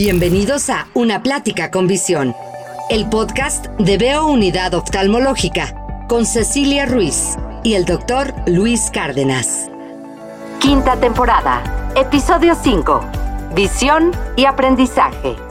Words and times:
Bienvenidos 0.00 0.70
a 0.70 0.86
Una 0.94 1.24
Plática 1.24 1.72
con 1.72 1.88
Visión, 1.88 2.32
el 2.88 3.08
podcast 3.08 3.66
de 3.80 3.98
Veo 3.98 4.28
Unidad 4.28 4.74
Oftalmológica 4.74 5.74
con 6.08 6.24
Cecilia 6.24 6.86
Ruiz 6.86 7.36
y 7.64 7.74
el 7.74 7.84
doctor 7.84 8.32
Luis 8.46 8.92
Cárdenas. 8.92 9.68
Quinta 10.60 11.00
temporada, 11.00 11.90
episodio 11.96 12.54
5, 12.54 13.00
Visión 13.56 14.12
y 14.36 14.44
Aprendizaje. 14.44 15.47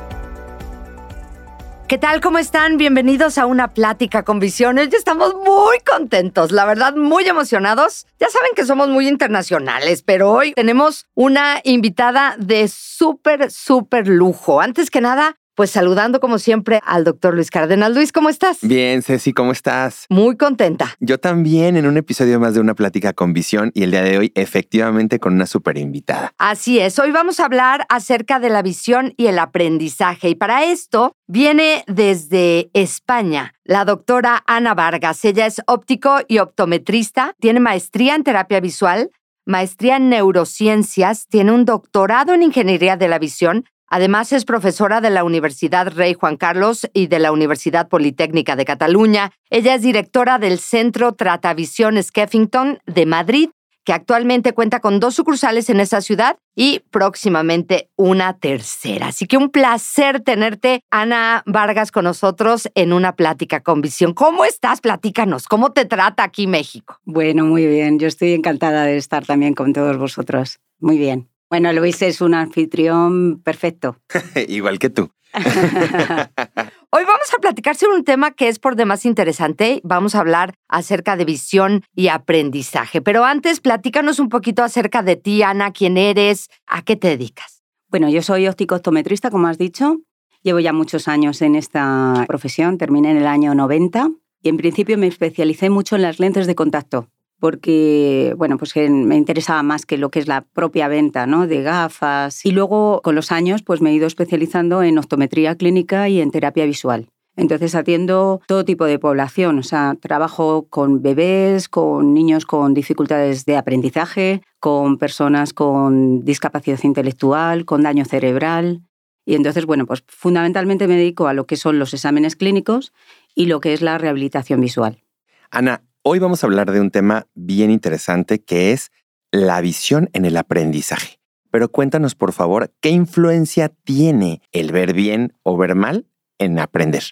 ¿Qué 1.87 1.97
tal? 1.97 2.19
¿Cómo 2.19 2.37
están? 2.37 2.75
Bienvenidos 2.75 3.37
a 3.37 3.45
una 3.45 3.73
plática 3.73 4.23
con 4.23 4.39
visiones. 4.39 4.89
Ya 4.89 4.97
estamos 4.97 5.33
muy 5.35 5.79
contentos, 5.89 6.51
la 6.51 6.65
verdad, 6.65 6.97
muy 6.97 7.25
emocionados. 7.25 8.07
Ya 8.19 8.27
saben 8.29 8.51
que 8.57 8.65
somos 8.65 8.89
muy 8.89 9.07
internacionales, 9.07 10.03
pero 10.03 10.29
hoy 10.33 10.51
tenemos 10.51 11.07
una 11.15 11.61
invitada 11.63 12.35
de 12.39 12.67
súper, 12.67 13.51
súper 13.51 14.09
lujo. 14.09 14.59
Antes 14.59 14.91
que 14.91 14.99
nada, 14.99 15.37
pues 15.57 15.71
saludando 15.71 16.19
como 16.19 16.37
siempre 16.37 16.81
al 16.85 17.03
doctor 17.03 17.33
Luis 17.33 17.49
Cárdenas. 17.49 17.91
Luis, 17.91 18.11
¿cómo 18.11 18.29
estás? 18.29 18.59
Bien, 18.61 19.01
Ceci, 19.01 19.33
¿cómo 19.33 19.51
estás? 19.51 20.05
Muy 20.07 20.37
contenta. 20.37 20.93
Yo 20.99 21.19
también 21.19 21.75
en 21.75 21.87
un 21.87 21.97
episodio 21.97 22.39
más 22.39 22.53
de 22.53 22.59
una 22.59 22.75
plática 22.75 23.13
con 23.13 23.33
visión 23.33 23.71
y 23.73 23.81
el 23.81 23.89
día 23.89 24.03
de 24.03 24.19
hoy 24.19 24.31
efectivamente 24.35 25.19
con 25.19 25.33
una 25.33 25.47
súper 25.47 25.79
invitada. 25.79 26.31
Así 26.37 26.77
es, 26.77 26.99
hoy 26.99 27.11
vamos 27.11 27.39
a 27.39 27.45
hablar 27.45 27.87
acerca 27.89 28.39
de 28.39 28.51
la 28.51 28.61
visión 28.61 29.15
y 29.17 29.25
el 29.25 29.39
aprendizaje 29.39 30.29
y 30.29 30.35
para 30.35 30.63
esto 30.63 31.13
viene 31.25 31.83
desde 31.87 32.69
España 32.73 33.55
la 33.63 33.83
doctora 33.83 34.43
Ana 34.45 34.75
Vargas. 34.75 35.25
Ella 35.25 35.47
es 35.47 35.63
óptico 35.65 36.19
y 36.27 36.37
optometrista, 36.37 37.33
tiene 37.39 37.59
maestría 37.59 38.13
en 38.13 38.23
terapia 38.23 38.59
visual, 38.59 39.09
maestría 39.43 39.95
en 39.95 40.09
neurociencias, 40.09 41.25
tiene 41.25 41.51
un 41.51 41.65
doctorado 41.65 42.35
en 42.35 42.43
ingeniería 42.43 42.95
de 42.95 43.07
la 43.07 43.17
visión 43.17 43.65
Además, 43.89 44.33
es 44.33 44.45
profesora 44.45 45.01
de 45.01 45.09
la 45.09 45.23
Universidad 45.23 45.91
Rey 45.93 46.13
Juan 46.13 46.37
Carlos 46.37 46.89
y 46.93 47.07
de 47.07 47.19
la 47.19 47.31
Universidad 47.31 47.87
Politécnica 47.87 48.55
de 48.55 48.65
Cataluña. 48.65 49.31
Ella 49.49 49.75
es 49.75 49.81
directora 49.81 50.39
del 50.39 50.59
Centro 50.59 51.13
Tratavisión 51.13 52.01
Skeffington 52.01 52.79
de 52.85 53.05
Madrid, 53.05 53.49
que 53.85 53.93
actualmente 53.93 54.51
cuenta 54.51 54.81
con 54.81 54.99
dos 54.99 55.15
sucursales 55.15 55.69
en 55.69 55.79
esa 55.79 56.01
ciudad 56.01 56.35
y 56.53 56.81
próximamente 56.91 57.89
una 57.95 58.37
tercera. 58.37 59.07
Así 59.07 59.27
que 59.27 59.37
un 59.37 59.49
placer 59.49 60.19
tenerte, 60.19 60.81
Ana 60.91 61.41
Vargas, 61.45 61.93
con 61.93 62.03
nosotros 62.03 62.69
en 62.75 62.91
una 62.91 63.15
plática 63.15 63.61
con 63.61 63.79
visión. 63.79 64.13
¿Cómo 64.13 64.43
estás? 64.43 64.81
Platícanos. 64.81 65.47
¿Cómo 65.47 65.71
te 65.71 65.85
trata 65.85 66.23
aquí 66.23 66.47
México? 66.47 66.99
Bueno, 67.05 67.45
muy 67.45 67.65
bien. 67.65 67.97
Yo 67.97 68.09
estoy 68.09 68.33
encantada 68.33 68.83
de 68.83 68.97
estar 68.97 69.25
también 69.25 69.53
con 69.53 69.71
todos 69.71 69.97
vosotros. 69.97 70.59
Muy 70.81 70.97
bien. 70.97 71.29
Bueno, 71.49 71.71
Luis 71.71 72.01
es 72.01 72.19
un 72.19 72.33
anfitrión 72.33 73.41
perfecto. 73.41 73.97
Igual 74.49 74.79
que 74.79 74.89
tú. 74.89 75.09
Hoy 75.33 77.03
vamos 77.05 77.33
a 77.33 77.39
platicar 77.39 77.75
sobre 77.75 77.95
un 77.95 78.03
tema 78.03 78.31
que 78.31 78.49
es 78.49 78.59
por 78.59 78.75
demás 78.75 79.05
interesante. 79.05 79.79
Vamos 79.83 80.15
a 80.15 80.19
hablar 80.19 80.55
acerca 80.67 81.15
de 81.15 81.23
visión 81.23 81.83
y 81.95 82.09
aprendizaje. 82.09 83.01
Pero 83.01 83.23
antes, 83.23 83.61
platícanos 83.61 84.19
un 84.19 84.29
poquito 84.29 84.63
acerca 84.63 85.03
de 85.03 85.15
ti, 85.15 85.41
Ana, 85.41 85.71
quién 85.71 85.97
eres, 85.97 86.49
a 86.65 86.81
qué 86.81 86.95
te 86.97 87.09
dedicas. 87.09 87.63
Bueno, 87.89 88.09
yo 88.09 88.21
soy 88.21 88.47
óptico-optometrista, 88.47 89.29
como 89.29 89.47
has 89.47 89.57
dicho. 89.57 89.97
Llevo 90.43 90.59
ya 90.59 90.73
muchos 90.73 91.07
años 91.07 91.41
en 91.41 91.55
esta 91.55 92.25
profesión. 92.27 92.77
Terminé 92.77 93.11
en 93.11 93.17
el 93.17 93.27
año 93.27 93.55
90 93.55 94.09
y 94.41 94.49
en 94.49 94.57
principio 94.57 94.97
me 94.97 95.07
especialicé 95.07 95.69
mucho 95.69 95.95
en 95.95 96.01
las 96.01 96.19
lentes 96.19 96.45
de 96.47 96.55
contacto 96.55 97.07
porque 97.39 98.33
bueno, 98.37 98.57
pues 98.57 98.75
me 98.75 99.15
interesaba 99.15 99.63
más 99.63 99.85
que 99.85 99.97
lo 99.97 100.09
que 100.09 100.19
es 100.19 100.27
la 100.27 100.41
propia 100.41 100.87
venta 100.87 101.25
¿no? 101.27 101.47
de 101.47 101.61
gafas. 101.61 102.45
Y 102.45 102.51
luego, 102.51 103.01
con 103.03 103.15
los 103.15 103.31
años, 103.31 103.63
pues 103.63 103.81
me 103.81 103.91
he 103.91 103.93
ido 103.93 104.07
especializando 104.07 104.83
en 104.83 104.97
optometría 104.97 105.55
clínica 105.55 106.09
y 106.09 106.21
en 106.21 106.31
terapia 106.31 106.65
visual. 106.65 107.09
Entonces 107.37 107.75
atiendo 107.75 108.41
todo 108.47 108.65
tipo 108.65 108.85
de 108.85 108.97
población, 108.97 109.59
o 109.59 109.63
sea, 109.63 109.95
trabajo 110.01 110.65
con 110.69 111.03
bebés, 111.03 111.69
con 111.69 112.15
niños 112.15 112.47
con 112.47 112.73
dificultades 112.73 113.45
de 113.45 113.57
aprendizaje, 113.57 114.41
con 114.59 114.97
personas 114.97 115.53
con 115.53 116.25
discapacidad 116.25 116.79
intelectual, 116.83 117.63
con 117.65 117.83
daño 117.83 118.05
cerebral. 118.05 118.81
Y 119.23 119.35
entonces, 119.35 119.67
bueno, 119.67 119.85
pues 119.85 120.03
fundamentalmente 120.07 120.87
me 120.87 120.95
dedico 120.95 121.27
a 121.27 121.33
lo 121.33 121.45
que 121.45 121.57
son 121.57 121.77
los 121.77 121.93
exámenes 121.93 122.35
clínicos 122.35 122.91
y 123.35 123.45
lo 123.45 123.59
que 123.59 123.73
es 123.73 123.83
la 123.83 123.99
rehabilitación 123.99 124.59
visual. 124.59 125.03
Ana, 125.51 125.83
Hoy 126.09 126.19
vamos 126.19 126.41
a 126.41 126.47
hablar 126.47 126.71
de 126.71 126.79
un 126.79 126.89
tema 126.89 127.27
bien 127.35 127.69
interesante 127.69 128.41
que 128.41 128.71
es 128.71 128.91
la 129.29 129.59
visión 129.59 130.09
en 130.13 130.23
el 130.23 130.37
aprendizaje. 130.37 131.19
Pero 131.51 131.67
cuéntanos, 131.67 132.15
por 132.15 132.31
favor, 132.31 132.71
¿qué 132.79 132.91
influencia 132.91 133.67
tiene 133.83 134.41
el 134.53 134.71
ver 134.71 134.93
bien 134.93 135.33
o 135.43 135.57
ver 135.57 135.75
mal 135.75 136.07
en 136.39 136.59
aprender? 136.59 137.03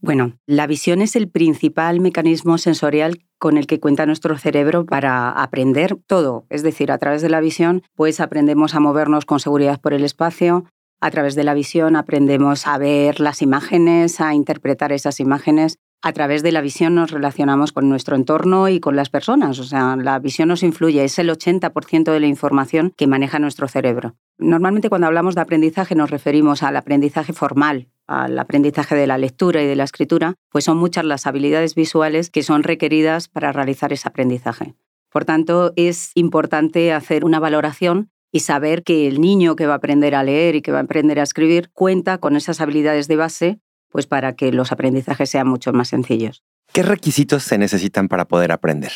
Bueno, 0.00 0.36
la 0.46 0.66
visión 0.66 1.00
es 1.00 1.14
el 1.14 1.28
principal 1.28 2.00
mecanismo 2.00 2.58
sensorial 2.58 3.22
con 3.38 3.56
el 3.56 3.68
que 3.68 3.78
cuenta 3.78 4.04
nuestro 4.04 4.36
cerebro 4.36 4.84
para 4.84 5.30
aprender 5.30 5.96
todo. 6.08 6.44
Es 6.50 6.64
decir, 6.64 6.90
a 6.90 6.98
través 6.98 7.22
de 7.22 7.28
la 7.28 7.38
visión, 7.38 7.84
pues 7.94 8.18
aprendemos 8.18 8.74
a 8.74 8.80
movernos 8.80 9.26
con 9.26 9.38
seguridad 9.38 9.80
por 9.80 9.94
el 9.94 10.02
espacio. 10.02 10.64
A 11.00 11.12
través 11.12 11.36
de 11.36 11.44
la 11.44 11.54
visión 11.54 11.94
aprendemos 11.94 12.66
a 12.66 12.78
ver 12.78 13.20
las 13.20 13.42
imágenes, 13.42 14.20
a 14.20 14.34
interpretar 14.34 14.90
esas 14.90 15.20
imágenes 15.20 15.78
a 16.02 16.12
través 16.12 16.42
de 16.42 16.50
la 16.50 16.60
visión 16.60 16.96
nos 16.96 17.12
relacionamos 17.12 17.72
con 17.72 17.88
nuestro 17.88 18.16
entorno 18.16 18.68
y 18.68 18.80
con 18.80 18.96
las 18.96 19.08
personas. 19.08 19.58
O 19.60 19.64
sea, 19.64 19.96
la 19.96 20.18
visión 20.18 20.48
nos 20.48 20.64
influye, 20.64 21.04
es 21.04 21.18
el 21.18 21.30
80% 21.30 22.12
de 22.12 22.20
la 22.20 22.26
información 22.26 22.92
que 22.96 23.06
maneja 23.06 23.38
nuestro 23.38 23.68
cerebro. 23.68 24.16
Normalmente 24.36 24.88
cuando 24.88 25.06
hablamos 25.06 25.36
de 25.36 25.42
aprendizaje 25.42 25.94
nos 25.94 26.10
referimos 26.10 26.64
al 26.64 26.76
aprendizaje 26.76 27.32
formal, 27.32 27.88
al 28.08 28.36
aprendizaje 28.38 28.96
de 28.96 29.06
la 29.06 29.16
lectura 29.16 29.62
y 29.62 29.66
de 29.66 29.76
la 29.76 29.84
escritura, 29.84 30.34
pues 30.50 30.64
son 30.64 30.76
muchas 30.76 31.04
las 31.04 31.26
habilidades 31.26 31.76
visuales 31.76 32.30
que 32.30 32.42
son 32.42 32.64
requeridas 32.64 33.28
para 33.28 33.52
realizar 33.52 33.92
ese 33.92 34.08
aprendizaje. 34.08 34.74
Por 35.08 35.24
tanto, 35.24 35.72
es 35.76 36.10
importante 36.14 36.92
hacer 36.92 37.24
una 37.24 37.38
valoración 37.38 38.10
y 38.32 38.40
saber 38.40 38.82
que 38.82 39.06
el 39.06 39.20
niño 39.20 39.54
que 39.54 39.66
va 39.66 39.74
a 39.74 39.76
aprender 39.76 40.14
a 40.14 40.24
leer 40.24 40.56
y 40.56 40.62
que 40.62 40.72
va 40.72 40.78
a 40.78 40.82
aprender 40.82 41.20
a 41.20 41.22
escribir 41.22 41.70
cuenta 41.72 42.18
con 42.18 42.34
esas 42.34 42.60
habilidades 42.60 43.06
de 43.06 43.16
base 43.16 43.60
pues 43.92 44.06
para 44.06 44.34
que 44.34 44.50
los 44.50 44.72
aprendizajes 44.72 45.30
sean 45.30 45.46
mucho 45.46 45.72
más 45.72 45.88
sencillos. 45.88 46.42
¿Qué 46.72 46.82
requisitos 46.82 47.42
se 47.42 47.58
necesitan 47.58 48.08
para 48.08 48.24
poder 48.24 48.50
aprender? 48.50 48.92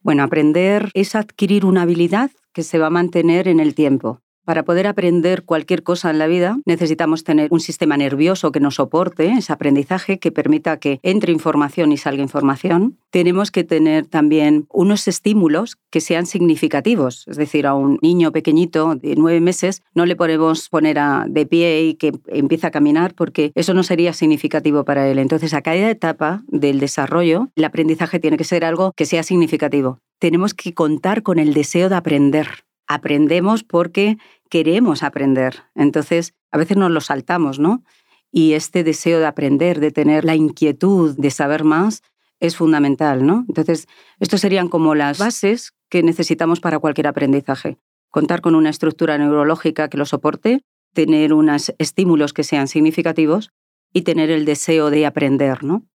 Bueno, 0.00 0.24
aprender 0.24 0.90
es 0.94 1.14
adquirir 1.14 1.64
una 1.64 1.82
habilidad 1.82 2.30
que 2.52 2.62
se 2.62 2.78
va 2.78 2.88
a 2.88 2.90
mantener 2.90 3.48
en 3.48 3.60
el 3.60 3.74
tiempo. 3.74 4.20
Para 4.44 4.64
poder 4.64 4.86
aprender 4.86 5.44
cualquier 5.44 5.82
cosa 5.82 6.10
en 6.10 6.18
la 6.18 6.26
vida 6.26 6.58
necesitamos 6.64 7.24
tener 7.24 7.48
un 7.50 7.60
sistema 7.60 7.96
nervioso 7.96 8.52
que 8.52 8.60
nos 8.60 8.76
soporte 8.76 9.28
ese 9.32 9.52
aprendizaje, 9.52 10.18
que 10.18 10.32
permita 10.32 10.78
que 10.78 10.98
entre 11.02 11.32
información 11.32 11.92
y 11.92 11.96
salga 11.96 12.22
información. 12.22 12.98
Tenemos 13.10 13.50
que 13.50 13.64
tener 13.64 14.06
también 14.06 14.66
unos 14.72 15.06
estímulos 15.08 15.76
que 15.90 16.00
sean 16.00 16.26
significativos. 16.26 17.26
Es 17.28 17.36
decir, 17.36 17.66
a 17.66 17.74
un 17.74 17.98
niño 18.02 18.32
pequeñito 18.32 18.94
de 18.94 19.14
nueve 19.16 19.40
meses 19.40 19.82
no 19.94 20.06
le 20.06 20.16
podemos 20.16 20.68
poner 20.68 20.98
de 21.28 21.46
pie 21.46 21.82
y 21.82 21.94
que 21.94 22.12
empiece 22.26 22.66
a 22.66 22.70
caminar 22.70 23.14
porque 23.14 23.52
eso 23.54 23.74
no 23.74 23.82
sería 23.82 24.12
significativo 24.12 24.84
para 24.84 25.06
él. 25.08 25.18
Entonces, 25.18 25.54
a 25.54 25.62
cada 25.62 25.90
etapa 25.90 26.42
del 26.48 26.80
desarrollo, 26.80 27.50
el 27.56 27.64
aprendizaje 27.64 28.18
tiene 28.18 28.36
que 28.36 28.44
ser 28.44 28.64
algo 28.64 28.92
que 28.96 29.06
sea 29.06 29.22
significativo. 29.22 29.98
Tenemos 30.18 30.54
que 30.54 30.74
contar 30.74 31.22
con 31.22 31.38
el 31.38 31.54
deseo 31.54 31.88
de 31.88 31.96
aprender 31.96 32.48
aprendemos 32.90 33.62
porque 33.62 34.18
queremos 34.48 35.04
aprender. 35.04 35.62
Entonces, 35.76 36.34
a 36.50 36.58
veces 36.58 36.76
nos 36.76 36.90
lo 36.90 37.00
saltamos, 37.00 37.60
¿no? 37.60 37.84
Y 38.32 38.54
este 38.54 38.82
deseo 38.82 39.20
de 39.20 39.26
aprender, 39.26 39.78
de 39.78 39.92
tener 39.92 40.24
la 40.24 40.34
inquietud 40.34 41.16
de 41.16 41.30
saber 41.30 41.62
más, 41.62 42.02
es 42.40 42.56
fundamental, 42.56 43.24
¿no? 43.24 43.44
Entonces, 43.48 43.86
estos 44.18 44.40
serían 44.40 44.68
como 44.68 44.96
las 44.96 45.18
bases 45.18 45.72
que 45.88 46.02
necesitamos 46.02 46.58
para 46.58 46.80
cualquier 46.80 47.06
aprendizaje. 47.06 47.78
Contar 48.08 48.40
con 48.40 48.56
una 48.56 48.70
estructura 48.70 49.16
neurológica 49.18 49.88
que 49.88 49.98
lo 49.98 50.04
soporte, 50.04 50.64
tener 50.92 51.32
unos 51.32 51.72
estímulos 51.78 52.32
que 52.32 52.42
sean 52.42 52.66
significativos 52.66 53.50
y 53.92 54.02
tener 54.02 54.32
el 54.32 54.44
deseo 54.44 54.90
de 54.90 55.06
aprender, 55.06 55.62
¿no? 55.62 55.86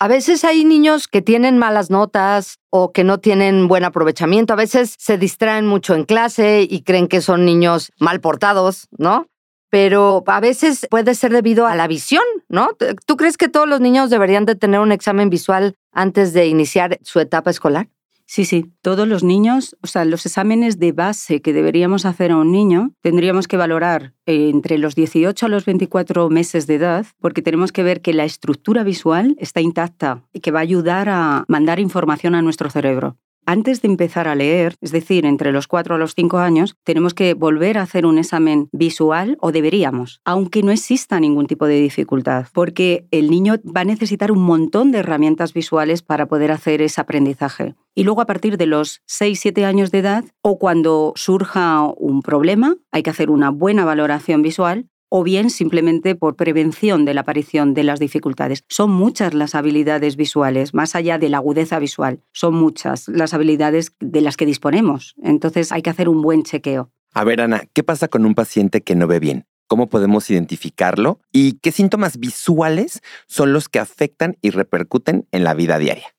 A 0.00 0.06
veces 0.06 0.44
hay 0.44 0.64
niños 0.64 1.08
que 1.08 1.22
tienen 1.22 1.58
malas 1.58 1.90
notas 1.90 2.60
o 2.70 2.92
que 2.92 3.02
no 3.02 3.18
tienen 3.18 3.66
buen 3.66 3.84
aprovechamiento. 3.84 4.52
A 4.52 4.56
veces 4.56 4.94
se 4.96 5.18
distraen 5.18 5.66
mucho 5.66 5.94
en 5.96 6.04
clase 6.04 6.64
y 6.68 6.82
creen 6.82 7.08
que 7.08 7.20
son 7.20 7.44
niños 7.44 7.90
mal 7.98 8.20
portados, 8.20 8.86
¿no? 8.96 9.26
Pero 9.70 10.22
a 10.26 10.38
veces 10.38 10.86
puede 10.88 11.16
ser 11.16 11.32
debido 11.32 11.66
a 11.66 11.74
la 11.74 11.88
visión, 11.88 12.22
¿no? 12.48 12.70
¿Tú 13.06 13.16
crees 13.16 13.36
que 13.36 13.48
todos 13.48 13.68
los 13.68 13.80
niños 13.80 14.08
deberían 14.08 14.46
de 14.46 14.54
tener 14.54 14.78
un 14.78 14.92
examen 14.92 15.30
visual 15.30 15.74
antes 15.92 16.32
de 16.32 16.46
iniciar 16.46 16.98
su 17.02 17.18
etapa 17.18 17.50
escolar? 17.50 17.88
Sí, 18.30 18.44
sí, 18.44 18.70
todos 18.82 19.08
los 19.08 19.24
niños, 19.24 19.74
o 19.80 19.86
sea, 19.86 20.04
los 20.04 20.26
exámenes 20.26 20.78
de 20.78 20.92
base 20.92 21.40
que 21.40 21.54
deberíamos 21.54 22.04
hacer 22.04 22.30
a 22.30 22.36
un 22.36 22.52
niño, 22.52 22.92
tendríamos 23.00 23.48
que 23.48 23.56
valorar 23.56 24.12
eh, 24.26 24.50
entre 24.50 24.76
los 24.76 24.94
18 24.94 25.46
a 25.46 25.48
los 25.48 25.64
24 25.64 26.28
meses 26.28 26.66
de 26.66 26.74
edad, 26.74 27.06
porque 27.20 27.40
tenemos 27.40 27.72
que 27.72 27.82
ver 27.82 28.02
que 28.02 28.12
la 28.12 28.26
estructura 28.26 28.84
visual 28.84 29.34
está 29.38 29.62
intacta 29.62 30.24
y 30.30 30.40
que 30.40 30.50
va 30.50 30.58
a 30.58 30.62
ayudar 30.62 31.08
a 31.08 31.46
mandar 31.48 31.80
información 31.80 32.34
a 32.34 32.42
nuestro 32.42 32.68
cerebro. 32.68 33.16
Antes 33.48 33.80
de 33.80 33.88
empezar 33.88 34.28
a 34.28 34.34
leer, 34.34 34.74
es 34.82 34.92
decir, 34.92 35.24
entre 35.24 35.52
los 35.52 35.66
4 35.68 35.94
a 35.94 35.98
los 35.98 36.12
5 36.14 36.36
años, 36.36 36.76
tenemos 36.84 37.14
que 37.14 37.32
volver 37.32 37.78
a 37.78 37.82
hacer 37.82 38.04
un 38.04 38.18
examen 38.18 38.68
visual 38.72 39.38
o 39.40 39.52
deberíamos, 39.52 40.20
aunque 40.26 40.62
no 40.62 40.70
exista 40.70 41.18
ningún 41.18 41.46
tipo 41.46 41.66
de 41.66 41.80
dificultad, 41.80 42.46
porque 42.52 43.06
el 43.10 43.30
niño 43.30 43.54
va 43.64 43.80
a 43.80 43.86
necesitar 43.86 44.32
un 44.32 44.42
montón 44.42 44.92
de 44.92 44.98
herramientas 44.98 45.54
visuales 45.54 46.02
para 46.02 46.26
poder 46.26 46.52
hacer 46.52 46.82
ese 46.82 47.00
aprendizaje. 47.00 47.74
Y 47.94 48.04
luego 48.04 48.20
a 48.20 48.26
partir 48.26 48.58
de 48.58 48.66
los 48.66 49.00
6-7 49.08 49.64
años 49.64 49.90
de 49.92 50.00
edad 50.00 50.24
o 50.42 50.58
cuando 50.58 51.14
surja 51.16 51.90
un 51.96 52.20
problema, 52.20 52.76
hay 52.92 53.02
que 53.02 53.10
hacer 53.10 53.30
una 53.30 53.48
buena 53.48 53.86
valoración 53.86 54.42
visual 54.42 54.90
o 55.08 55.22
bien 55.22 55.50
simplemente 55.50 56.14
por 56.14 56.36
prevención 56.36 57.04
de 57.04 57.14
la 57.14 57.22
aparición 57.22 57.74
de 57.74 57.84
las 57.84 58.00
dificultades. 58.00 58.64
Son 58.68 58.90
muchas 58.90 59.34
las 59.34 59.54
habilidades 59.54 60.16
visuales, 60.16 60.74
más 60.74 60.94
allá 60.94 61.18
de 61.18 61.28
la 61.28 61.38
agudeza 61.38 61.78
visual, 61.78 62.20
son 62.32 62.54
muchas 62.54 63.08
las 63.08 63.34
habilidades 63.34 63.92
de 64.00 64.20
las 64.20 64.36
que 64.36 64.46
disponemos. 64.46 65.14
Entonces 65.22 65.72
hay 65.72 65.82
que 65.82 65.90
hacer 65.90 66.08
un 66.08 66.22
buen 66.22 66.42
chequeo. 66.42 66.90
A 67.14 67.24
ver, 67.24 67.40
Ana, 67.40 67.62
¿qué 67.72 67.82
pasa 67.82 68.08
con 68.08 68.24
un 68.26 68.34
paciente 68.34 68.82
que 68.82 68.94
no 68.94 69.06
ve 69.06 69.18
bien? 69.18 69.46
¿Cómo 69.66 69.88
podemos 69.88 70.30
identificarlo? 70.30 71.20
¿Y 71.32 71.58
qué 71.58 71.72
síntomas 71.72 72.18
visuales 72.18 73.00
son 73.26 73.52
los 73.52 73.68
que 73.68 73.78
afectan 73.78 74.36
y 74.40 74.50
repercuten 74.50 75.26
en 75.30 75.44
la 75.44 75.54
vida 75.54 75.78
diaria? 75.78 76.14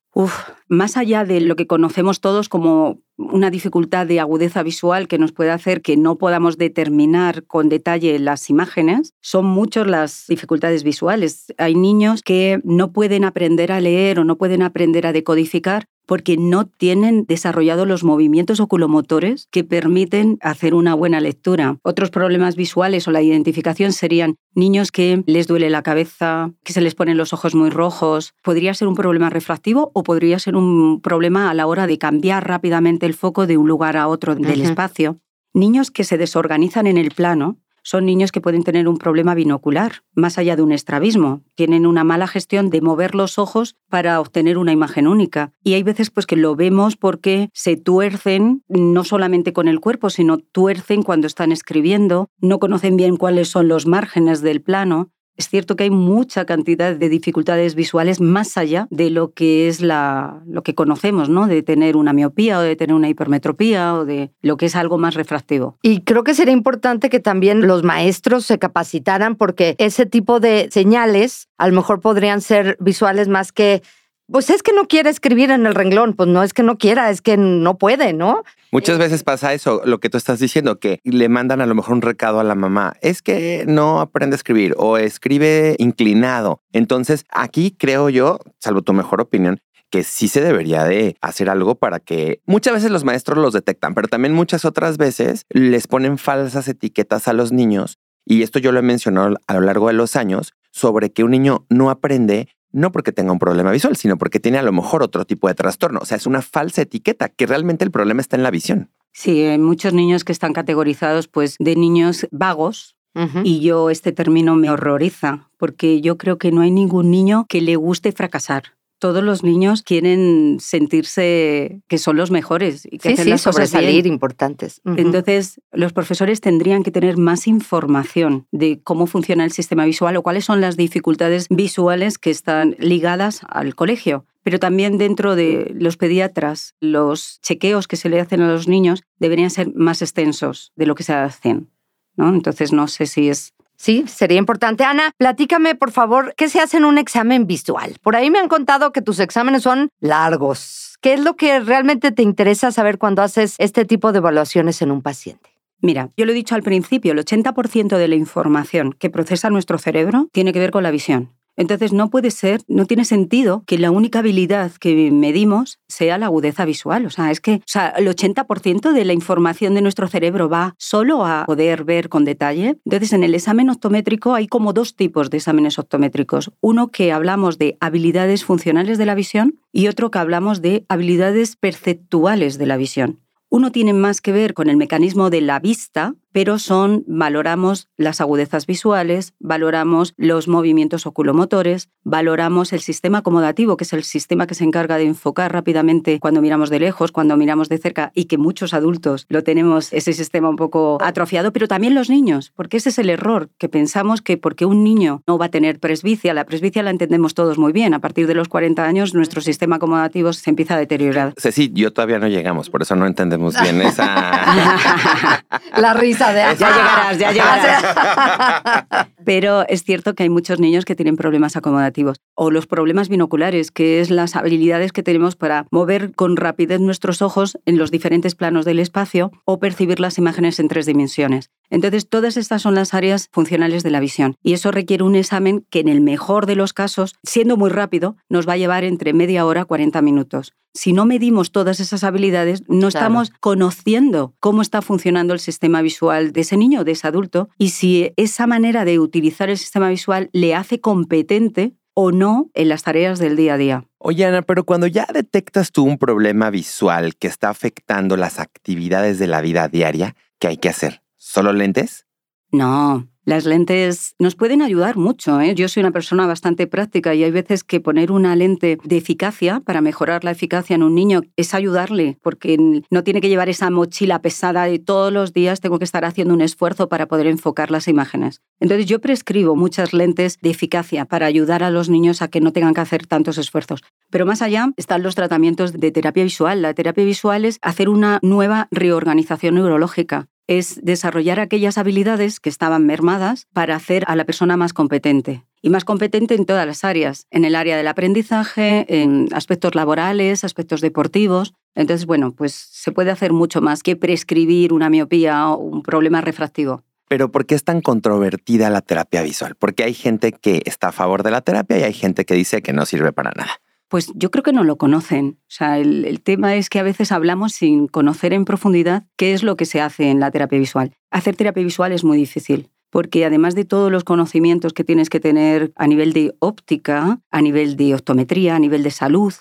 Más 0.67 0.97
allá 0.97 1.23
de 1.23 1.39
lo 1.41 1.55
que 1.55 1.67
conocemos 1.67 2.19
todos 2.19 2.49
como 2.49 3.01
una 3.17 3.51
dificultad 3.51 4.07
de 4.07 4.19
agudeza 4.19 4.63
visual 4.63 5.07
que 5.07 5.17
nos 5.17 5.31
puede 5.31 5.51
hacer 5.51 5.81
que 5.81 5.97
no 5.97 6.17
podamos 6.17 6.57
determinar 6.57 7.45
con 7.45 7.69
detalle 7.69 8.17
las 8.19 8.49
imágenes, 8.49 9.13
son 9.21 9.45
muchas 9.45 9.87
las 9.87 10.25
dificultades 10.27 10.83
visuales. 10.83 11.53
Hay 11.57 11.75
niños 11.75 12.21
que 12.21 12.59
no 12.63 12.91
pueden 12.91 13.23
aprender 13.23 13.71
a 13.71 13.81
leer 13.81 14.19
o 14.19 14.23
no 14.23 14.37
pueden 14.37 14.61
aprender 14.61 15.05
a 15.05 15.13
decodificar 15.13 15.85
porque 16.09 16.37
no 16.37 16.65
tienen 16.65 17.25
desarrollado 17.27 17.85
los 17.85 18.03
movimientos 18.03 18.59
oculomotores 18.59 19.47
que 19.51 19.63
permiten 19.63 20.39
hacer 20.41 20.73
una 20.73 20.95
buena 20.95 21.21
lectura. 21.21 21.77
Otros 21.83 22.09
problemas 22.09 22.55
visuales 22.55 23.07
o 23.07 23.11
la 23.11 23.21
identificación 23.21 23.93
serían 23.93 24.35
niños 24.55 24.91
que 24.91 25.21
les 25.27 25.45
duele 25.45 25.69
la 25.69 25.83
cabeza, 25.83 26.51
que 26.63 26.73
se 26.73 26.81
les 26.81 26.95
ponen 26.95 27.15
los 27.15 27.31
ojos 27.31 27.53
muy 27.53 27.69
rojos. 27.69 28.33
Podría 28.41 28.73
ser 28.73 28.87
un 28.87 28.95
problema 28.95 29.29
refractivo 29.29 29.91
o 29.93 30.01
podría 30.01 30.39
ser 30.39 30.55
un 30.55 30.99
problema 30.99 31.51
a 31.51 31.53
la 31.53 31.67
hora 31.67 31.85
de 31.85 31.99
cambiar 31.99 32.47
rápidamente 32.47 33.05
el 33.05 33.13
foco 33.13 33.45
de 33.45 33.57
un 33.57 33.67
lugar 33.67 33.95
a 33.95 34.07
otro 34.07 34.33
del 34.33 34.61
espacio. 34.63 35.19
Niños 35.53 35.91
que 35.91 36.03
se 36.05 36.17
desorganizan 36.17 36.87
en 36.87 36.97
el 36.97 37.11
plano, 37.11 37.59
son 37.89 38.05
niños 38.05 38.31
que 38.31 38.39
pueden 38.39 38.61
tener 38.61 38.87
un 38.87 38.99
problema 38.99 39.33
binocular, 39.33 40.03
más 40.13 40.37
allá 40.37 40.55
de 40.55 40.61
un 40.61 40.71
estrabismo. 40.71 41.41
Tienen 41.55 41.87
una 41.87 42.03
mala 42.03 42.27
gestión 42.27 42.69
de 42.69 42.81
mover 42.81 43.15
los 43.15 43.39
ojos 43.39 43.77
para 43.89 44.21
obtener 44.21 44.59
una 44.59 44.71
imagen 44.71 45.07
única. 45.07 45.53
Y 45.63 45.73
hay 45.73 45.81
veces 45.81 46.11
pues 46.11 46.27
que 46.27 46.35
lo 46.35 46.55
vemos 46.55 46.97
porque 46.97 47.49
se 47.51 47.77
tuercen 47.77 48.63
no 48.67 49.03
solamente 49.03 49.53
con 49.53 49.67
el 49.67 49.79
cuerpo, 49.79 50.11
sino 50.11 50.37
tuercen 50.37 51.01
cuando 51.01 51.25
están 51.25 51.51
escribiendo, 51.51 52.29
no 52.37 52.59
conocen 52.59 52.95
bien 52.95 53.17
cuáles 53.17 53.47
son 53.47 53.67
los 53.67 53.87
márgenes 53.87 54.41
del 54.41 54.61
plano 54.61 55.09
es 55.39 55.47
cierto 55.47 55.77
que 55.77 55.85
hay 55.85 55.89
mucha 55.89 56.45
cantidad 56.45 56.93
de 56.93 57.07
dificultades 57.09 57.73
visuales 57.73 58.19
más 58.19 58.57
allá 58.57 58.87
de 58.89 59.09
lo 59.09 59.31
que 59.31 59.69
es 59.69 59.79
la, 59.79 60.43
lo 60.45 60.63
que 60.63 60.75
conocemos, 60.75 61.29
¿no? 61.29 61.47
De 61.47 61.63
tener 61.63 61.95
una 61.95 62.11
miopía 62.11 62.59
o 62.59 62.61
de 62.61 62.75
tener 62.75 62.93
una 62.93 63.07
hipermetropía 63.07 63.95
o 63.95 64.03
de 64.03 64.33
lo 64.41 64.57
que 64.57 64.65
es 64.65 64.75
algo 64.75 64.97
más 64.97 65.13
refractivo. 65.13 65.77
Y 65.81 66.01
creo 66.01 66.25
que 66.25 66.33
sería 66.33 66.53
importante 66.53 67.09
que 67.09 67.21
también 67.21 67.67
los 67.67 67.83
maestros 67.83 68.45
se 68.45 68.59
capacitaran 68.59 69.35
porque 69.35 69.75
ese 69.77 70.05
tipo 70.05 70.41
de 70.41 70.67
señales 70.71 71.47
a 71.57 71.69
lo 71.69 71.73
mejor 71.73 72.01
podrían 72.01 72.41
ser 72.41 72.75
visuales 72.81 73.29
más 73.29 73.53
que 73.53 73.81
pues 74.31 74.49
es 74.49 74.63
que 74.63 74.73
no 74.73 74.85
quiere 74.85 75.09
escribir 75.09 75.51
en 75.51 75.65
el 75.65 75.75
renglón, 75.75 76.13
pues 76.13 76.29
no 76.29 76.43
es 76.43 76.53
que 76.53 76.63
no 76.63 76.77
quiera, 76.77 77.09
es 77.09 77.21
que 77.21 77.37
no 77.37 77.77
puede, 77.77 78.13
¿no? 78.13 78.43
Muchas 78.71 78.97
eh, 78.97 78.99
veces 78.99 79.23
pasa 79.23 79.53
eso, 79.53 79.81
lo 79.85 79.99
que 79.99 80.09
tú 80.09 80.17
estás 80.17 80.39
diciendo, 80.39 80.79
que 80.79 80.99
le 81.03 81.29
mandan 81.29 81.61
a 81.61 81.65
lo 81.65 81.75
mejor 81.75 81.93
un 81.93 82.01
recado 82.01 82.39
a 82.39 82.43
la 82.43 82.55
mamá, 82.55 82.93
es 83.01 83.21
que 83.21 83.65
no 83.67 83.99
aprende 84.01 84.35
a 84.35 84.37
escribir 84.37 84.75
o 84.77 84.97
escribe 84.97 85.75
inclinado. 85.79 86.61
Entonces, 86.73 87.25
aquí 87.29 87.75
creo 87.77 88.09
yo, 88.09 88.39
salvo 88.59 88.81
tu 88.81 88.93
mejor 88.93 89.21
opinión, 89.21 89.61
que 89.89 90.03
sí 90.03 90.27
se 90.27 90.41
debería 90.41 90.83
de 90.83 91.17
hacer 91.21 91.49
algo 91.49 91.75
para 91.75 91.99
que 91.99 92.41
muchas 92.45 92.75
veces 92.75 92.91
los 92.91 93.03
maestros 93.03 93.39
los 93.39 93.53
detectan, 93.53 93.95
pero 93.95 94.07
también 94.07 94.33
muchas 94.33 94.65
otras 94.65 94.97
veces 94.97 95.45
les 95.49 95.87
ponen 95.87 96.19
falsas 96.19 96.67
etiquetas 96.67 97.27
a 97.27 97.33
los 97.33 97.51
niños. 97.51 97.97
Y 98.25 98.43
esto 98.43 98.59
yo 98.59 98.71
lo 98.71 98.79
he 98.79 98.83
mencionado 98.83 99.37
a 99.47 99.53
lo 99.55 99.61
largo 99.61 99.87
de 99.87 99.93
los 99.93 100.15
años 100.15 100.53
sobre 100.71 101.11
que 101.11 101.23
un 101.23 101.31
niño 101.31 101.65
no 101.69 101.89
aprende 101.89 102.47
no 102.71 102.91
porque 102.91 103.11
tenga 103.11 103.31
un 103.31 103.39
problema 103.39 103.71
visual, 103.71 103.95
sino 103.95 104.17
porque 104.17 104.39
tiene 104.39 104.57
a 104.57 104.63
lo 104.63 104.71
mejor 104.71 105.03
otro 105.03 105.25
tipo 105.25 105.47
de 105.47 105.55
trastorno. 105.55 105.99
O 106.01 106.05
sea, 106.05 106.17
es 106.17 106.25
una 106.25 106.41
falsa 106.41 106.81
etiqueta, 106.81 107.29
que 107.29 107.45
realmente 107.45 107.83
el 107.83 107.91
problema 107.91 108.21
está 108.21 108.35
en 108.35 108.43
la 108.43 108.51
visión. 108.51 108.89
Sí, 109.11 109.43
hay 109.43 109.57
muchos 109.57 109.93
niños 109.93 110.23
que 110.23 110.31
están 110.31 110.53
categorizados 110.53 111.27
pues 111.27 111.55
de 111.59 111.75
niños 111.75 112.27
vagos, 112.31 112.95
Y 113.43 113.59
yo 113.59 113.89
este 113.89 114.13
término 114.13 114.55
me 114.55 114.69
horroriza, 114.69 115.49
porque 115.57 115.99
yo 115.99 116.17
creo 116.17 116.37
que 116.37 116.53
no 116.53 116.61
hay 116.61 116.71
ningún 116.71 117.11
niño 117.11 117.45
que 117.49 117.59
le 117.59 117.75
guste 117.75 118.13
fracasar 118.13 118.78
todos 118.99 119.23
los 119.23 119.43
niños 119.43 119.81
quieren 119.81 120.57
sentirse 120.59 121.81
que 121.87 121.97
son 121.97 122.17
los 122.17 122.31
mejores 122.31 122.85
y 122.85 122.99
que 122.99 123.15
sí, 123.15 123.23
sí, 123.23 123.37
sobresalir 123.37 124.05
importantes. 124.05 124.81
Entonces, 124.85 125.61
los 125.71 125.93
profesores 125.93 126.41
tendrían 126.41 126.83
que 126.83 126.91
tener 126.91 127.17
más 127.17 127.47
información 127.47 128.45
de 128.51 128.81
cómo 128.83 129.07
funciona 129.07 129.45
el 129.45 129.51
sistema 129.51 129.85
visual 129.85 130.17
o 130.17 130.23
cuáles 130.23 130.45
son 130.45 130.61
las 130.61 130.77
dificultades 130.77 131.47
visuales 131.49 132.17
que 132.17 132.29
están 132.29 132.75
ligadas 132.77 133.41
al 133.47 133.73
colegio. 133.73 134.25
Pero 134.43 134.59
también 134.59 134.97
dentro 134.97 135.35
de 135.35 135.71
los 135.75 135.97
pediatras, 135.97 136.75
los 136.79 137.39
chequeos 137.41 137.87
que 137.87 137.97
se 137.97 138.09
le 138.09 138.19
hacen 138.19 138.41
a 138.41 138.51
los 138.51 138.67
niños 138.67 139.03
deberían 139.17 139.49
ser 139.49 139.73
más 139.75 140.01
extensos 140.01 140.71
de 140.75 140.85
lo 140.85 140.95
que 140.95 141.03
se 141.03 141.13
hacen. 141.13 141.69
¿no? 142.15 142.29
Entonces, 142.29 142.73
no 142.73 142.87
sé 142.87 143.05
si 143.05 143.29
es 143.29 143.53
Sí, 143.79 144.03
sería 144.07 144.37
importante. 144.37 144.83
Ana, 144.83 145.13
platícame, 145.15 145.73
por 145.73 145.91
favor, 145.91 146.33
¿qué 146.35 146.49
se 146.49 146.59
hace 146.59 146.75
en 146.75 146.83
un 146.83 146.97
examen 146.97 147.47
visual? 147.47 147.95
Por 148.03 148.17
ahí 148.17 148.29
me 148.29 148.37
han 148.37 148.49
contado 148.49 148.91
que 148.91 149.01
tus 149.01 149.21
exámenes 149.21 149.63
son 149.63 149.89
largos. 150.01 150.97
¿Qué 150.99 151.13
es 151.13 151.21
lo 151.21 151.37
que 151.37 151.61
realmente 151.61 152.11
te 152.11 152.21
interesa 152.21 152.73
saber 152.73 152.97
cuando 152.97 153.21
haces 153.21 153.55
este 153.57 153.85
tipo 153.85 154.11
de 154.11 154.17
evaluaciones 154.17 154.81
en 154.81 154.91
un 154.91 155.01
paciente? 155.01 155.51
Mira, 155.79 156.09
yo 156.17 156.25
lo 156.25 156.33
he 156.33 156.35
dicho 156.35 156.55
al 156.55 156.61
principio, 156.61 157.13
el 157.13 157.19
80% 157.19 157.97
de 157.97 158.07
la 158.09 158.15
información 158.15 158.91
que 158.91 159.09
procesa 159.09 159.49
nuestro 159.49 159.77
cerebro 159.77 160.27
tiene 160.33 160.51
que 160.51 160.59
ver 160.59 160.71
con 160.71 160.83
la 160.83 160.91
visión. 160.91 161.29
Entonces 161.59 161.91
no 161.91 162.09
puede 162.09 162.31
ser, 162.31 162.61
no 162.69 162.85
tiene 162.85 163.03
sentido 163.03 163.63
que 163.67 163.77
la 163.77 163.91
única 163.91 164.19
habilidad 164.19 164.71
que 164.79 165.11
medimos 165.11 165.77
sea 165.89 166.17
la 166.17 166.27
agudeza 166.27 166.63
visual. 166.63 167.05
O 167.05 167.09
sea, 167.09 167.31
es 167.31 167.41
que 167.41 167.61
el 167.97 168.07
80% 168.07 168.93
de 168.93 169.03
la 169.03 169.11
información 169.11 169.73
de 169.73 169.81
nuestro 169.81 170.07
cerebro 170.07 170.47
va 170.47 170.73
solo 170.77 171.25
a 171.25 171.43
poder 171.45 171.83
ver 171.83 172.07
con 172.07 172.23
detalle. 172.23 172.79
Entonces 172.85 173.11
en 173.11 173.23
el 173.25 173.35
examen 173.35 173.69
optométrico 173.69 174.35
hay 174.35 174.47
como 174.47 174.71
dos 174.71 174.95
tipos 174.95 175.29
de 175.29 175.35
exámenes 175.35 175.77
optométricos. 175.77 176.49
Uno 176.61 176.91
que 176.91 177.11
hablamos 177.11 177.57
de 177.57 177.75
habilidades 177.81 178.45
funcionales 178.45 178.97
de 178.97 179.05
la 179.05 179.15
visión 179.15 179.59
y 179.73 179.89
otro 179.89 180.11
que 180.11 180.19
hablamos 180.19 180.61
de 180.61 180.85
habilidades 180.87 181.57
perceptuales 181.57 182.57
de 182.57 182.65
la 182.67 182.77
visión. 182.77 183.19
Uno 183.51 183.71
tiene 183.71 183.93
más 183.93 184.21
que 184.21 184.31
ver 184.31 184.53
con 184.53 184.69
el 184.69 184.77
mecanismo 184.77 185.31
de 185.31 185.41
la 185.41 185.59
vista, 185.59 186.13
pero 186.31 186.59
son, 186.59 187.03
valoramos 187.07 187.87
las 187.97 188.21
agudezas 188.21 188.65
visuales, 188.65 189.33
valoramos 189.39 190.13
los 190.17 190.47
movimientos 190.47 191.05
oculomotores, 191.05 191.89
valoramos 192.03 192.73
el 192.73 192.81
sistema 192.81 193.19
acomodativo, 193.19 193.77
que 193.77 193.83
es 193.83 193.93
el 193.93 194.03
sistema 194.03 194.47
que 194.47 194.55
se 194.55 194.63
encarga 194.63 194.97
de 194.97 195.05
enfocar 195.05 195.51
rápidamente 195.51 196.19
cuando 196.19 196.41
miramos 196.41 196.69
de 196.69 196.79
lejos, 196.79 197.11
cuando 197.11 197.37
miramos 197.37 197.69
de 197.69 197.77
cerca, 197.77 198.11
y 198.13 198.25
que 198.25 198.37
muchos 198.37 198.73
adultos 198.73 199.25
lo 199.29 199.43
tenemos 199.43 199.91
ese 199.93 200.13
sistema 200.13 200.49
un 200.49 200.55
poco 200.55 200.97
atrofiado, 201.01 201.51
pero 201.51 201.67
también 201.67 201.95
los 201.95 202.09
niños, 202.09 202.51
porque 202.55 202.77
ese 202.77 202.89
es 202.89 202.99
el 202.99 203.09
error, 203.09 203.49
que 203.57 203.69
pensamos 203.69 204.21
que 204.21 204.37
porque 204.37 204.65
un 204.65 204.83
niño 204.83 205.23
no 205.27 205.37
va 205.37 205.45
a 205.45 205.49
tener 205.49 205.79
presbicia, 205.79 206.33
la 206.33 206.45
presbicia 206.45 206.83
la 206.83 206.91
entendemos 206.91 207.33
todos 207.33 207.57
muy 207.57 207.71
bien, 207.71 207.93
a 207.93 207.99
partir 207.99 208.27
de 208.27 208.35
los 208.35 208.47
40 208.47 208.83
años 208.83 209.13
nuestro 209.13 209.41
sistema 209.41 209.77
acomodativo 209.77 210.33
se 210.33 210.49
empieza 210.49 210.75
a 210.75 210.77
deteriorar. 210.77 211.33
Sí, 211.37 211.51
sí, 211.51 211.71
yo 211.73 211.91
todavía 211.91 212.19
no 212.19 212.27
llegamos, 212.27 212.69
por 212.69 212.81
eso 212.81 212.95
no 212.95 213.07
entendemos 213.07 213.59
bien 213.61 213.81
esa... 213.81 215.39
la 215.77 215.93
risa 215.93 216.18
ya 216.19 216.53
llegarás, 216.53 217.17
ya 217.17 217.31
llegarás. 217.33 219.07
Pero 219.25 219.67
es 219.67 219.83
cierto 219.83 220.15
que 220.15 220.23
hay 220.23 220.29
muchos 220.29 220.59
niños 220.59 220.85
que 220.85 220.95
tienen 220.95 221.15
problemas 221.15 221.55
acomodativos 221.55 222.17
o 222.35 222.51
los 222.51 222.67
problemas 222.67 223.09
binoculares, 223.09 223.71
que 223.71 224.01
es 224.01 224.09
las 224.09 224.35
habilidades 224.35 224.91
que 224.91 225.03
tenemos 225.03 225.35
para 225.35 225.65
mover 225.71 226.13
con 226.13 226.37
rapidez 226.37 226.79
nuestros 226.79 227.21
ojos 227.21 227.57
en 227.65 227.77
los 227.77 227.91
diferentes 227.91 228.35
planos 228.35 228.65
del 228.65 228.79
espacio 228.79 229.31
o 229.45 229.59
percibir 229.59 229.99
las 229.99 230.17
imágenes 230.17 230.59
en 230.59 230.67
tres 230.67 230.85
dimensiones. 230.85 231.49
Entonces, 231.69 232.09
todas 232.09 232.37
estas 232.37 232.61
son 232.61 232.75
las 232.75 232.93
áreas 232.93 233.29
funcionales 233.31 233.83
de 233.83 233.91
la 233.91 233.99
visión 233.99 234.35
y 234.43 234.53
eso 234.53 234.71
requiere 234.71 235.03
un 235.03 235.15
examen 235.15 235.65
que 235.69 235.79
en 235.79 235.87
el 235.87 236.01
mejor 236.01 236.45
de 236.45 236.55
los 236.55 236.73
casos, 236.73 237.15
siendo 237.23 237.57
muy 237.57 237.69
rápido, 237.69 238.17
nos 238.29 238.47
va 238.47 238.53
a 238.53 238.57
llevar 238.57 238.83
entre 238.83 239.13
media 239.13 239.45
hora 239.45 239.61
a 239.61 239.65
40 239.65 240.01
minutos. 240.01 240.53
Si 240.73 240.93
no 240.93 241.05
medimos 241.05 241.51
todas 241.51 241.79
esas 241.79 242.03
habilidades, 242.03 242.63
no 242.67 242.87
estamos 242.87 243.31
conociendo 243.39 244.35
cómo 244.39 244.61
está 244.61 244.81
funcionando 244.81 245.33
el 245.33 245.39
sistema 245.39 245.81
visual 245.81 246.31
de 246.31 246.41
ese 246.41 246.57
niño, 246.57 246.83
de 246.83 246.91
ese 246.91 247.07
adulto, 247.07 247.49
y 247.57 247.69
si 247.69 248.13
esa 248.17 248.45
manera 248.45 248.85
de 248.85 248.99
utilizar 248.99 249.49
el 249.49 249.57
sistema 249.57 249.89
visual 249.89 250.29
le 250.31 250.53
hace 250.53 250.79
competente 250.79 251.73
o 251.95 252.11
no 252.11 252.49
en 252.53 252.69
las 252.69 252.83
tareas 252.83 253.19
del 253.19 253.35
día 253.35 253.55
a 253.55 253.57
día. 253.57 253.85
Oye, 253.97 254.25
Ana, 254.25 254.41
pero 254.43 254.63
cuando 254.63 254.87
ya 254.87 255.05
detectas 255.13 255.71
tú 255.71 255.83
un 255.83 255.97
problema 255.97 256.49
visual 256.49 257.15
que 257.17 257.27
está 257.27 257.49
afectando 257.49 258.15
las 258.15 258.39
actividades 258.39 259.19
de 259.19 259.27
la 259.27 259.41
vida 259.41 259.67
diaria, 259.67 260.15
¿qué 260.39 260.47
hay 260.47 260.57
que 260.57 260.69
hacer? 260.69 261.01
¿Solo 261.19 261.51
lentes? 261.51 262.07
No, 262.49 263.05
las 263.25 263.45
lentes 263.45 264.15
nos 264.19 264.35
pueden 264.35 264.61
ayudar 264.61 264.95
mucho. 264.95 265.39
¿eh? 265.41 265.53
Yo 265.53 265.67
soy 265.67 265.81
una 265.81 265.91
persona 265.91 266.25
bastante 266.25 266.65
práctica 266.65 267.13
y 267.13 267.25
hay 267.25 267.29
veces 267.29 267.65
que 267.65 267.81
poner 267.81 268.11
una 268.11 268.37
lente 268.37 268.77
de 268.83 268.97
eficacia 268.97 269.59
para 269.59 269.81
mejorar 269.81 270.23
la 270.23 270.31
eficacia 270.31 270.75
en 270.75 270.81
un 270.81 270.95
niño 270.95 271.21
es 271.35 271.53
ayudarle, 271.53 272.17
porque 272.23 272.57
no 272.89 273.03
tiene 273.03 273.19
que 273.19 273.27
llevar 273.27 273.49
esa 273.49 273.69
mochila 273.69 274.21
pesada 274.21 274.63
de 274.63 274.79
todos 274.79 275.11
los 275.11 275.33
días 275.33 275.59
tengo 275.59 275.77
que 275.77 275.83
estar 275.83 276.05
haciendo 276.05 276.33
un 276.33 276.41
esfuerzo 276.41 276.87
para 276.87 277.07
poder 277.07 277.27
enfocar 277.27 277.69
las 277.69 277.89
imágenes. 277.89 278.41
Entonces 278.61 278.85
yo 278.85 278.99
prescribo 279.01 279.57
muchas 279.57 279.93
lentes 279.93 280.39
de 280.41 280.49
eficacia 280.51 281.03
para 281.03 281.25
ayudar 281.25 281.63
a 281.63 281.69
los 281.69 281.89
niños 281.89 282.21
a 282.21 282.29
que 282.29 282.39
no 282.39 282.53
tengan 282.53 282.73
que 282.73 282.81
hacer 282.81 283.05
tantos 283.05 283.37
esfuerzos. 283.37 283.83
Pero 284.09 284.25
más 284.25 284.41
allá 284.41 284.71
están 284.77 285.03
los 285.03 285.15
tratamientos 285.15 285.73
de 285.73 285.91
terapia 285.91 286.23
visual. 286.23 286.61
La 286.61 286.73
terapia 286.73 287.03
visual 287.03 287.43
es 287.43 287.59
hacer 287.61 287.89
una 287.89 288.19
nueva 288.23 288.69
reorganización 288.71 289.55
neurológica 289.55 290.29
es 290.49 290.79
desarrollar 290.81 291.39
aquellas 291.39 291.77
habilidades 291.77 292.39
que 292.39 292.49
estaban 292.49 292.83
mermadas 292.87 293.45
para 293.53 293.75
hacer 293.75 294.03
a 294.07 294.15
la 294.15 294.25
persona 294.25 294.57
más 294.57 294.73
competente. 294.73 295.45
Y 295.61 295.69
más 295.69 295.85
competente 295.85 296.33
en 296.33 296.45
todas 296.45 296.65
las 296.65 296.83
áreas, 296.83 297.27
en 297.29 297.45
el 297.45 297.53
área 297.53 297.77
del 297.77 297.87
aprendizaje, 297.87 298.85
en 298.89 299.27
aspectos 299.31 299.75
laborales, 299.75 300.43
aspectos 300.43 300.81
deportivos. 300.81 301.53
Entonces, 301.75 302.07
bueno, 302.07 302.31
pues 302.31 302.53
se 302.53 302.91
puede 302.91 303.11
hacer 303.11 303.31
mucho 303.31 303.61
más 303.61 303.83
que 303.83 303.95
prescribir 303.95 304.73
una 304.73 304.89
miopía 304.89 305.49
o 305.49 305.57
un 305.57 305.83
problema 305.83 306.19
refractivo. 306.19 306.83
Pero 307.07 307.31
¿por 307.31 307.45
qué 307.45 307.53
es 307.53 307.63
tan 307.63 307.81
controvertida 307.81 308.71
la 308.71 308.81
terapia 308.81 309.21
visual? 309.21 309.53
Porque 309.53 309.83
hay 309.83 309.93
gente 309.93 310.31
que 310.31 310.63
está 310.65 310.87
a 310.87 310.91
favor 310.91 311.21
de 311.21 311.29
la 311.29 311.41
terapia 311.41 311.77
y 311.77 311.83
hay 311.83 311.93
gente 311.93 312.25
que 312.25 312.33
dice 312.33 312.63
que 312.63 312.73
no 312.73 312.87
sirve 312.87 313.11
para 313.11 313.31
nada. 313.35 313.61
Pues 313.89 314.11
yo 314.15 314.31
creo 314.31 314.43
que 314.43 314.53
no 314.53 314.63
lo 314.63 314.77
conocen. 314.77 315.39
O 315.41 315.51
sea, 315.51 315.79
el, 315.79 316.21
tema 316.21 316.55
es 316.55 316.69
que 316.69 316.79
a 316.79 316.83
veces 316.83 317.11
hablamos 317.11 317.53
sin 317.53 317.87
conocer 317.87 318.33
en 318.33 318.45
profundidad 318.45 319.05
qué 319.17 319.33
es 319.33 319.43
lo 319.43 319.57
que 319.57 319.65
se 319.65 319.81
hace 319.81 320.09
en 320.09 320.19
la 320.19 320.31
terapia 320.31 320.59
visual. 320.59 320.93
Hacer 321.11 321.35
terapia 321.35 321.63
visual 321.63 321.91
es 321.91 322.03
muy 322.03 322.17
difícil 322.17 322.69
porque 322.91 323.25
además 323.25 323.55
de 323.55 323.65
todos 323.65 323.91
los 323.91 324.03
conocimientos 324.03 324.73
que 324.73 324.83
tienes 324.83 325.09
que 325.09 325.19
tener 325.19 325.71
a 325.75 325.87
nivel 325.87 326.11
de 326.13 326.35
óptica, 326.39 327.19
a 327.29 327.41
nivel 327.41 327.75
de 327.77 327.93
optometría, 327.93 328.55
a 328.55 328.59
nivel 328.59 328.81
de 328.81 328.91
salud, 328.91 329.33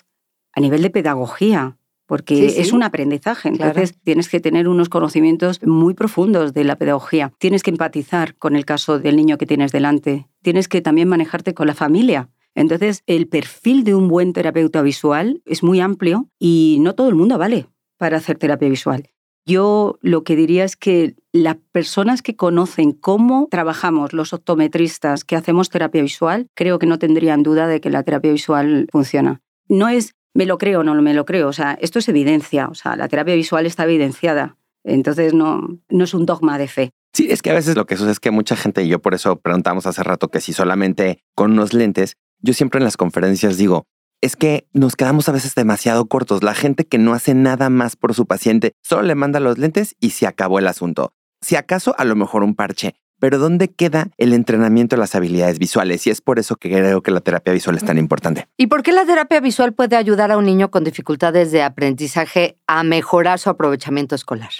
a 0.53 0.61
nivel 0.61 0.81
de 0.83 0.89
pedagogía, 0.89 1.77
porque 2.05 2.47
es 2.59 2.73
un 2.73 2.81
aprendizaje. 2.81 3.49
Entonces 3.49 3.95
tienes 4.03 4.29
que 4.29 4.39
tener 4.39 4.67
unos 4.67 4.89
conocimientos 4.89 5.61
muy 5.63 5.93
profundos 5.93 6.53
de 6.53 6.63
la 6.63 6.75
pedagogía. 6.75 7.31
Tienes 7.37 7.61
que 7.61 7.69
empatizar 7.69 8.35
con 8.35 8.55
el 8.55 8.65
caso 8.65 8.97
del 8.97 9.15
niño 9.15 9.37
que 9.37 9.45
tienes 9.45 9.71
delante. 9.71 10.27
Tienes 10.41 10.67
que 10.67 10.81
también 10.81 11.07
manejarte 11.07 11.53
con 11.53 11.67
la 11.67 11.75
familia. 11.75 12.29
Entonces, 12.59 13.03
el 13.07 13.29
perfil 13.29 13.85
de 13.85 13.95
un 13.95 14.09
buen 14.09 14.33
terapeuta 14.33 14.81
visual 14.81 15.41
es 15.45 15.63
muy 15.63 15.79
amplio 15.79 16.27
y 16.39 16.79
no 16.81 16.93
todo 16.93 17.07
el 17.07 17.15
mundo 17.15 17.37
vale 17.37 17.67
para 17.97 18.17
hacer 18.17 18.37
terapia 18.37 18.67
visual. 18.67 19.07
Yo 19.45 19.97
lo 20.01 20.25
que 20.25 20.35
diría 20.35 20.65
es 20.65 20.75
que 20.75 21.15
las 21.31 21.55
personas 21.71 22.21
que 22.21 22.35
conocen 22.35 22.91
cómo 22.91 23.47
trabajamos 23.49 24.11
los 24.11 24.33
optometristas 24.33 25.23
que 25.23 25.37
hacemos 25.37 25.69
terapia 25.69 26.01
visual, 26.01 26.47
creo 26.53 26.79
que 26.79 26.85
no 26.85 26.99
tendrían 26.99 27.43
duda 27.43 27.65
de 27.65 27.79
que 27.79 27.89
la 27.89 28.03
terapia 28.03 28.33
visual 28.33 28.89
funciona. 28.91 29.41
No 29.69 29.87
es 29.87 30.15
me 30.33 30.45
lo 30.45 30.57
creo 30.57 30.81
o 30.81 30.83
no 30.83 31.01
me 31.01 31.13
lo 31.13 31.23
creo, 31.23 31.47
o 31.47 31.53
sea, 31.53 31.77
esto 31.79 31.99
es 31.99 32.09
evidencia, 32.09 32.67
o 32.67 32.75
sea, 32.75 32.97
la 32.97 33.07
terapia 33.07 33.35
visual 33.35 33.67
está 33.67 33.85
evidenciada. 33.85 34.57
Entonces 34.83 35.33
no, 35.33 35.79
no 35.87 36.03
es 36.03 36.13
un 36.13 36.25
dogma 36.25 36.57
de 36.57 36.67
fe. 36.67 36.91
Sí, 37.13 37.27
es 37.29 37.41
que 37.41 37.51
a 37.51 37.55
veces 37.55 37.75
lo 37.75 37.85
que 37.85 37.95
sucede 37.95 38.11
es 38.11 38.19
que 38.19 38.31
mucha 38.31 38.57
gente, 38.57 38.83
y 38.83 38.89
yo 38.89 39.01
por 39.01 39.13
eso 39.13 39.37
preguntamos 39.37 39.87
hace 39.87 40.03
rato 40.03 40.27
que 40.27 40.41
si 40.41 40.51
solamente 40.51 41.23
con 41.35 41.53
unos 41.53 41.73
lentes, 41.73 42.17
yo 42.41 42.53
siempre 42.53 42.79
en 42.79 42.83
las 42.83 42.97
conferencias 42.97 43.57
digo, 43.57 43.85
es 44.21 44.35
que 44.35 44.67
nos 44.73 44.95
quedamos 44.95 45.29
a 45.29 45.31
veces 45.31 45.55
demasiado 45.55 46.05
cortos. 46.07 46.43
La 46.43 46.53
gente 46.53 46.85
que 46.85 46.97
no 46.97 47.13
hace 47.13 47.33
nada 47.33 47.69
más 47.69 47.95
por 47.95 48.13
su 48.13 48.25
paciente 48.25 48.73
solo 48.83 49.03
le 49.03 49.15
manda 49.15 49.39
los 49.39 49.57
lentes 49.57 49.95
y 49.99 50.11
se 50.11 50.27
acabó 50.27 50.59
el 50.59 50.67
asunto. 50.67 51.13
Si 51.41 51.55
acaso, 51.55 51.95
a 51.97 52.03
lo 52.03 52.15
mejor 52.15 52.43
un 52.43 52.55
parche. 52.55 52.95
Pero 53.21 53.37
¿dónde 53.37 53.67
queda 53.67 54.07
el 54.17 54.33
entrenamiento 54.33 54.95
de 54.95 55.01
las 55.01 55.13
habilidades 55.13 55.59
visuales? 55.59 56.07
Y 56.07 56.09
es 56.09 56.21
por 56.21 56.39
eso 56.39 56.55
que 56.55 56.69
creo 56.69 57.01
que 57.01 57.11
la 57.11 57.19
terapia 57.19 57.51
visual 57.51 57.75
es 57.75 57.83
tan 57.83 57.97
importante. 57.97 58.47
¿Y 58.55 58.67
por 58.67 58.81
qué 58.81 58.93
la 58.93 59.05
terapia 59.05 59.41
visual 59.41 59.73
puede 59.73 59.97
ayudar 59.97 60.31
a 60.31 60.37
un 60.37 60.45
niño 60.45 60.71
con 60.71 60.85
dificultades 60.85 61.51
de 61.51 61.61
aprendizaje 61.61 62.57
a 62.65 62.81
mejorar 62.83 63.39
su 63.39 63.49
aprovechamiento 63.49 64.15
escolar? 64.15 64.51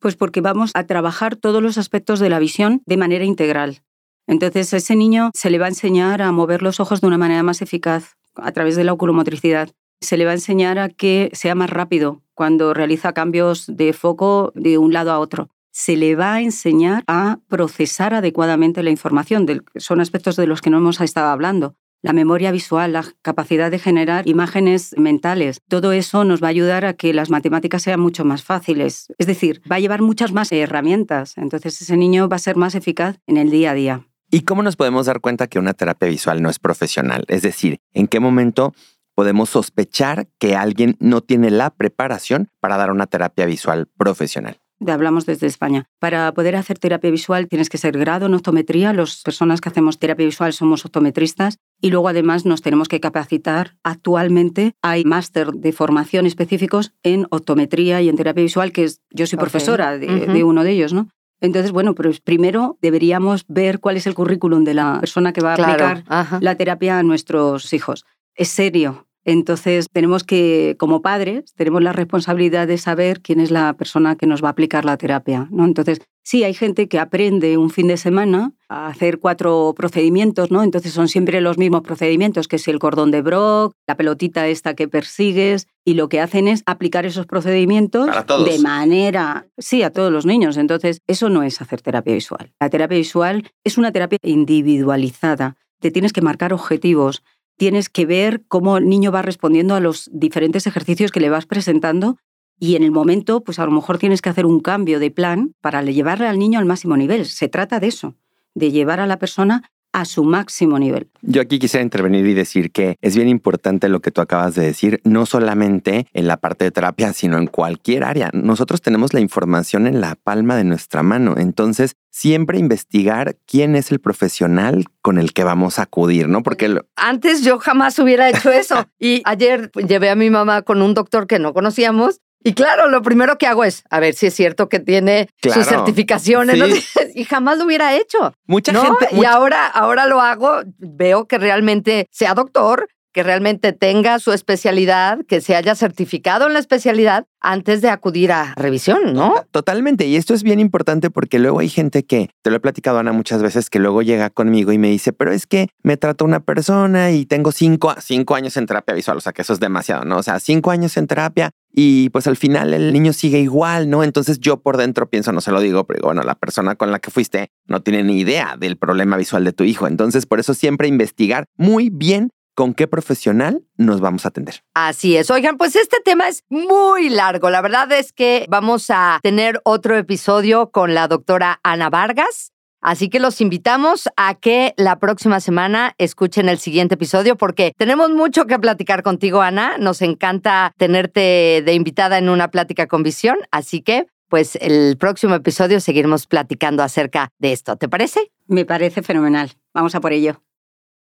Pues 0.00 0.16
porque 0.16 0.40
vamos 0.40 0.72
a 0.74 0.84
trabajar 0.84 1.36
todos 1.36 1.62
los 1.62 1.78
aspectos 1.78 2.18
de 2.18 2.28
la 2.28 2.40
visión 2.40 2.82
de 2.86 2.96
manera 2.96 3.24
integral. 3.24 3.82
Entonces, 4.28 4.72
a 4.74 4.76
ese 4.76 4.94
niño 4.94 5.30
se 5.34 5.48
le 5.48 5.58
va 5.58 5.64
a 5.64 5.70
enseñar 5.70 6.20
a 6.20 6.30
mover 6.30 6.62
los 6.62 6.80
ojos 6.80 7.00
de 7.00 7.06
una 7.06 7.18
manera 7.18 7.42
más 7.42 7.62
eficaz 7.62 8.16
a 8.36 8.52
través 8.52 8.76
de 8.76 8.84
la 8.84 8.92
oculomotricidad. 8.92 9.70
Se 10.00 10.18
le 10.18 10.26
va 10.26 10.32
a 10.32 10.34
enseñar 10.34 10.78
a 10.78 10.90
que 10.90 11.30
sea 11.32 11.54
más 11.54 11.70
rápido 11.70 12.22
cuando 12.34 12.74
realiza 12.74 13.14
cambios 13.14 13.66
de 13.66 13.92
foco 13.94 14.52
de 14.54 14.78
un 14.78 14.92
lado 14.92 15.12
a 15.12 15.18
otro. 15.18 15.48
Se 15.72 15.96
le 15.96 16.14
va 16.14 16.34
a 16.34 16.40
enseñar 16.42 17.04
a 17.06 17.40
procesar 17.48 18.12
adecuadamente 18.12 18.82
la 18.82 18.90
información. 18.90 19.46
Son 19.76 20.00
aspectos 20.00 20.36
de 20.36 20.46
los 20.46 20.60
que 20.60 20.70
no 20.70 20.78
hemos 20.78 21.00
estado 21.00 21.28
hablando. 21.28 21.74
La 22.00 22.12
memoria 22.12 22.52
visual, 22.52 22.92
la 22.92 23.04
capacidad 23.22 23.72
de 23.72 23.80
generar 23.80 24.28
imágenes 24.28 24.94
mentales, 24.96 25.60
todo 25.68 25.90
eso 25.90 26.22
nos 26.22 26.40
va 26.40 26.46
a 26.46 26.50
ayudar 26.50 26.84
a 26.84 26.92
que 26.92 27.12
las 27.12 27.28
matemáticas 27.28 27.82
sean 27.82 27.98
mucho 27.98 28.24
más 28.24 28.44
fáciles. 28.44 29.08
Es 29.18 29.26
decir, 29.26 29.62
va 29.70 29.76
a 29.76 29.80
llevar 29.80 30.00
muchas 30.00 30.32
más 30.32 30.52
herramientas. 30.52 31.36
Entonces 31.38 31.80
ese 31.82 31.96
niño 31.96 32.28
va 32.28 32.36
a 32.36 32.40
ser 32.40 32.54
más 32.54 32.76
eficaz 32.76 33.18
en 33.26 33.36
el 33.36 33.50
día 33.50 33.72
a 33.72 33.74
día. 33.74 34.07
¿Y 34.30 34.42
cómo 34.42 34.62
nos 34.62 34.76
podemos 34.76 35.06
dar 35.06 35.20
cuenta 35.20 35.46
que 35.46 35.58
una 35.58 35.72
terapia 35.72 36.08
visual 36.08 36.42
no 36.42 36.50
es 36.50 36.58
profesional? 36.58 37.24
Es 37.28 37.40
decir, 37.40 37.80
¿en 37.94 38.08
qué 38.08 38.20
momento 38.20 38.74
podemos 39.14 39.48
sospechar 39.48 40.28
que 40.38 40.54
alguien 40.54 40.96
no 41.00 41.22
tiene 41.22 41.50
la 41.50 41.70
preparación 41.70 42.50
para 42.60 42.76
dar 42.76 42.90
una 42.90 43.06
terapia 43.06 43.46
visual 43.46 43.88
profesional? 43.96 44.58
hablamos 44.86 45.26
desde 45.26 45.46
España. 45.46 45.86
Para 45.98 46.32
poder 46.34 46.56
hacer 46.56 46.78
terapia 46.78 47.10
visual 47.10 47.48
tienes 47.48 47.68
que 47.68 47.78
ser 47.78 47.98
grado 47.98 48.26
en 48.26 48.34
optometría. 48.34 48.92
Las 48.92 49.22
personas 49.22 49.60
que 49.60 49.70
hacemos 49.70 49.98
terapia 49.98 50.26
visual 50.26 50.52
somos 50.52 50.84
optometristas 50.84 51.58
y 51.80 51.90
luego 51.90 52.08
además 52.08 52.44
nos 52.44 52.62
tenemos 52.62 52.86
que 52.86 53.00
capacitar. 53.00 53.76
Actualmente 53.82 54.74
hay 54.82 55.04
máster 55.04 55.52
de 55.52 55.72
formación 55.72 56.26
específicos 56.26 56.92
en 57.02 57.26
optometría 57.30 58.02
y 58.02 58.08
en 58.08 58.16
terapia 58.16 58.44
visual, 58.44 58.72
que 58.72 58.84
es, 58.84 59.00
yo 59.10 59.26
soy 59.26 59.38
profesora 59.38 59.98
de, 59.98 60.26
de 60.26 60.44
uno 60.44 60.62
de 60.62 60.70
ellos, 60.70 60.92
¿no? 60.92 61.08
Entonces, 61.40 61.72
bueno, 61.72 61.94
pero 61.94 62.10
primero 62.24 62.78
deberíamos 62.82 63.44
ver 63.48 63.80
cuál 63.80 63.96
es 63.96 64.06
el 64.06 64.14
currículum 64.14 64.64
de 64.64 64.74
la 64.74 64.98
persona 65.00 65.32
que 65.32 65.40
va 65.40 65.54
a 65.54 65.54
aplicar 65.54 66.04
la 66.40 66.54
terapia 66.56 66.98
a 66.98 67.02
nuestros 67.02 67.72
hijos. 67.72 68.04
Es 68.34 68.48
serio, 68.48 69.08
entonces, 69.28 69.88
tenemos 69.92 70.24
que, 70.24 70.76
como 70.78 71.02
padres, 71.02 71.52
tenemos 71.54 71.82
la 71.82 71.92
responsabilidad 71.92 72.66
de 72.66 72.78
saber 72.78 73.20
quién 73.20 73.40
es 73.40 73.50
la 73.50 73.74
persona 73.74 74.16
que 74.16 74.26
nos 74.26 74.42
va 74.42 74.48
a 74.48 74.52
aplicar 74.52 74.86
la 74.86 74.96
terapia. 74.96 75.48
¿no? 75.50 75.66
Entonces, 75.66 76.00
sí, 76.28 76.44
hay 76.44 76.52
gente 76.52 76.88
que 76.88 76.98
aprende 76.98 77.56
un 77.56 77.70
fin 77.70 77.88
de 77.88 77.96
semana 77.96 78.52
a 78.68 78.88
hacer 78.88 79.18
cuatro 79.18 79.72
procedimientos, 79.74 80.50
¿no? 80.50 80.62
Entonces 80.62 80.92
son 80.92 81.08
siempre 81.08 81.40
los 81.40 81.56
mismos 81.56 81.80
procedimientos, 81.80 82.48
que 82.48 82.56
es 82.56 82.68
el 82.68 82.78
cordón 82.78 83.10
de 83.10 83.22
Brock, 83.22 83.72
la 83.86 83.96
pelotita 83.96 84.46
esta 84.46 84.74
que 84.74 84.88
persigues, 84.88 85.68
y 85.86 85.94
lo 85.94 86.10
que 86.10 86.20
hacen 86.20 86.46
es 86.46 86.62
aplicar 86.66 87.06
esos 87.06 87.24
procedimientos 87.24 88.10
de 88.44 88.58
manera, 88.58 89.46
sí, 89.56 89.82
a 89.82 89.90
todos 89.90 90.12
los 90.12 90.26
niños. 90.26 90.58
Entonces, 90.58 91.00
eso 91.06 91.30
no 91.30 91.42
es 91.42 91.62
hacer 91.62 91.80
terapia 91.80 92.12
visual. 92.12 92.52
La 92.60 92.68
terapia 92.68 92.98
visual 92.98 93.50
es 93.64 93.78
una 93.78 93.90
terapia 93.90 94.18
individualizada. 94.22 95.56
Te 95.80 95.90
tienes 95.90 96.12
que 96.12 96.20
marcar 96.20 96.52
objetivos, 96.52 97.22
tienes 97.56 97.88
que 97.88 98.04
ver 98.04 98.42
cómo 98.48 98.76
el 98.76 98.86
niño 98.86 99.12
va 99.12 99.22
respondiendo 99.22 99.74
a 99.74 99.80
los 99.80 100.10
diferentes 100.12 100.66
ejercicios 100.66 101.10
que 101.10 101.20
le 101.20 101.30
vas 101.30 101.46
presentando 101.46 102.18
y 102.58 102.76
en 102.76 102.82
el 102.82 102.90
momento, 102.90 103.42
pues 103.42 103.58
a 103.58 103.64
lo 103.64 103.70
mejor 103.70 103.98
tienes 103.98 104.22
que 104.22 104.30
hacer 104.30 104.46
un 104.46 104.60
cambio 104.60 104.98
de 104.98 105.10
plan 105.10 105.52
para 105.60 105.82
llevarle 105.82 106.26
al 106.26 106.38
niño 106.38 106.58
al 106.58 106.64
máximo 106.64 106.96
nivel. 106.96 107.26
Se 107.26 107.48
trata 107.48 107.80
de 107.80 107.88
eso, 107.88 108.14
de 108.54 108.70
llevar 108.70 109.00
a 109.00 109.06
la 109.06 109.18
persona 109.18 109.70
a 109.92 110.04
su 110.04 110.24
máximo 110.24 110.78
nivel. 110.78 111.08
Yo 111.22 111.40
aquí 111.40 111.58
quisiera 111.58 111.82
intervenir 111.82 112.26
y 112.26 112.34
decir 112.34 112.70
que 112.70 112.96
es 113.00 113.16
bien 113.16 113.28
importante 113.28 113.88
lo 113.88 114.00
que 114.00 114.10
tú 114.10 114.20
acabas 114.20 114.54
de 114.54 114.64
decir, 114.64 115.00
no 115.04 115.24
solamente 115.26 116.06
en 116.12 116.26
la 116.26 116.36
parte 116.36 116.64
de 116.64 116.70
terapia, 116.70 117.12
sino 117.12 117.38
en 117.38 117.46
cualquier 117.46 118.04
área. 118.04 118.30
Nosotros 118.32 118.82
tenemos 118.82 119.14
la 119.14 119.20
información 119.20 119.86
en 119.86 120.00
la 120.00 120.14
palma 120.14 120.56
de 120.56 120.64
nuestra 120.64 121.02
mano, 121.02 121.34
entonces 121.38 121.96
siempre 122.10 122.58
investigar 122.58 123.36
quién 123.46 123.76
es 123.76 123.90
el 123.90 124.00
profesional 124.00 124.84
con 125.00 125.18
el 125.18 125.32
que 125.32 125.44
vamos 125.44 125.78
a 125.78 125.82
acudir, 125.82 126.28
¿no? 126.28 126.42
Porque 126.42 126.80
antes 126.96 127.42
yo 127.42 127.58
jamás 127.58 127.98
hubiera 127.98 128.28
hecho 128.28 128.50
eso. 128.50 128.86
y 128.98 129.22
ayer 129.24 129.70
llevé 129.72 130.10
a 130.10 130.16
mi 130.16 130.28
mamá 130.28 130.62
con 130.62 130.82
un 130.82 130.94
doctor 130.94 131.26
que 131.26 131.38
no 131.38 131.54
conocíamos 131.54 132.20
y 132.48 132.54
claro, 132.54 132.88
lo 132.88 133.02
primero 133.02 133.36
que 133.36 133.46
hago 133.46 133.62
es 133.62 133.84
a 133.90 134.00
ver 134.00 134.14
si 134.14 134.24
es 134.24 134.34
cierto 134.34 134.70
que 134.70 134.80
tiene 134.80 135.28
sus 135.42 135.66
certificaciones 135.66 136.56
y 137.14 137.24
jamás 137.24 137.58
lo 137.58 137.66
hubiera 137.66 137.94
hecho. 137.94 138.32
Mucha 138.46 138.72
gente. 138.72 139.08
Y 139.12 139.26
ahora, 139.26 139.66
ahora 139.66 140.06
lo 140.06 140.22
hago, 140.22 140.62
veo 140.78 141.28
que 141.28 141.36
realmente 141.36 142.08
sea 142.10 142.32
doctor, 142.32 142.88
que 143.12 143.22
realmente 143.22 143.72
tenga 143.72 144.18
su 144.18 144.32
especialidad, 144.32 145.24
que 145.26 145.40
se 145.40 145.56
haya 145.56 145.74
certificado 145.74 146.46
en 146.46 146.52
la 146.52 146.58
especialidad 146.58 147.26
antes 147.40 147.80
de 147.80 147.88
acudir 147.88 148.32
a 148.32 148.54
revisión, 148.56 149.14
¿no? 149.14 149.44
Totalmente. 149.50 150.06
Y 150.06 150.16
esto 150.16 150.34
es 150.34 150.42
bien 150.42 150.60
importante 150.60 151.10
porque 151.10 151.38
luego 151.38 151.60
hay 151.60 151.68
gente 151.68 152.04
que, 152.04 152.30
te 152.42 152.50
lo 152.50 152.56
he 152.56 152.60
platicado 152.60 152.98
Ana 152.98 153.12
muchas 153.12 153.42
veces, 153.42 153.70
que 153.70 153.78
luego 153.78 154.02
llega 154.02 154.30
conmigo 154.30 154.72
y 154.72 154.78
me 154.78 154.88
dice, 154.88 155.12
pero 155.12 155.32
es 155.32 155.46
que 155.46 155.68
me 155.82 155.96
trató 155.96 156.24
una 156.24 156.40
persona 156.40 157.12
y 157.12 157.26
tengo 157.26 157.52
cinco, 157.52 157.94
cinco 158.00 158.34
años 158.34 158.56
en 158.56 158.66
terapia 158.66 158.94
visual, 158.94 159.18
o 159.18 159.20
sea 159.20 159.32
que 159.32 159.42
eso 159.42 159.52
es 159.52 159.60
demasiado, 159.60 160.04
¿no? 160.04 160.18
O 160.18 160.22
sea, 160.22 160.40
cinco 160.40 160.70
años 160.70 160.96
en 160.96 161.06
terapia 161.06 161.50
y 161.72 162.10
pues 162.10 162.26
al 162.26 162.36
final 162.36 162.74
el 162.74 162.92
niño 162.92 163.12
sigue 163.12 163.38
igual, 163.38 163.88
¿no? 163.88 164.02
Entonces 164.02 164.40
yo 164.40 164.60
por 164.60 164.76
dentro 164.76 165.08
pienso, 165.08 165.32
no 165.32 165.40
se 165.40 165.52
lo 165.52 165.60
digo, 165.60 165.86
pero 165.86 166.00
bueno, 166.02 166.22
la 166.22 166.34
persona 166.34 166.74
con 166.74 166.90
la 166.90 166.98
que 166.98 167.10
fuiste 167.10 167.50
no 167.66 167.82
tiene 167.82 168.02
ni 168.02 168.18
idea 168.18 168.56
del 168.58 168.76
problema 168.76 169.16
visual 169.16 169.44
de 169.44 169.52
tu 169.52 169.64
hijo. 169.64 169.86
Entonces 169.86 170.26
por 170.26 170.40
eso 170.40 170.54
siempre 170.54 170.88
investigar 170.88 171.44
muy 171.56 171.90
bien 171.90 172.30
con 172.58 172.74
qué 172.74 172.88
profesional 172.88 173.62
nos 173.76 174.00
vamos 174.00 174.24
a 174.24 174.30
atender. 174.30 174.64
Así 174.74 175.16
es. 175.16 175.30
Oigan, 175.30 175.58
pues 175.58 175.76
este 175.76 175.98
tema 176.04 176.26
es 176.26 176.42
muy 176.48 177.08
largo. 177.08 177.50
La 177.50 177.60
verdad 177.60 177.92
es 177.92 178.12
que 178.12 178.46
vamos 178.48 178.90
a 178.90 179.20
tener 179.22 179.60
otro 179.62 179.96
episodio 179.96 180.72
con 180.72 180.92
la 180.92 181.06
doctora 181.06 181.60
Ana 181.62 181.88
Vargas. 181.88 182.50
Así 182.80 183.10
que 183.10 183.20
los 183.20 183.40
invitamos 183.40 184.08
a 184.16 184.34
que 184.34 184.74
la 184.76 184.98
próxima 184.98 185.38
semana 185.38 185.94
escuchen 185.98 186.48
el 186.48 186.58
siguiente 186.58 186.96
episodio 186.96 187.36
porque 187.36 187.74
tenemos 187.76 188.10
mucho 188.10 188.46
que 188.46 188.58
platicar 188.58 189.04
contigo, 189.04 189.40
Ana. 189.40 189.78
Nos 189.78 190.02
encanta 190.02 190.74
tenerte 190.76 191.62
de 191.64 191.74
invitada 191.74 192.18
en 192.18 192.28
una 192.28 192.50
plática 192.50 192.88
con 192.88 193.04
visión. 193.04 193.38
Así 193.52 193.82
que, 193.82 194.06
pues 194.28 194.58
el 194.60 194.96
próximo 194.98 195.36
episodio 195.36 195.78
seguiremos 195.78 196.26
platicando 196.26 196.82
acerca 196.82 197.30
de 197.38 197.52
esto. 197.52 197.76
¿Te 197.76 197.88
parece? 197.88 198.32
Me 198.48 198.64
parece 198.64 199.02
fenomenal. 199.02 199.52
Vamos 199.72 199.94
a 199.94 200.00
por 200.00 200.12
ello. 200.12 200.42